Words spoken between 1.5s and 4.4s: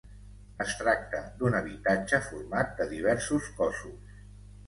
habitatge format de diversos cossos.